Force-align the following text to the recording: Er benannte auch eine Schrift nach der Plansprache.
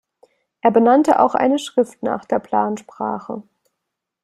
Er 0.61 0.71
benannte 0.71 1.19
auch 1.19 1.35
eine 1.35 1.59
Schrift 1.59 2.01
nach 2.01 2.25
der 2.25 2.39
Plansprache. 2.39 3.43